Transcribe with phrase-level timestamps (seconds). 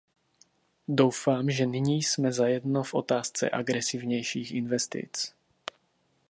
[0.87, 5.33] Doufám, že nyní jsme za jedno v otázce agresivnějších investic.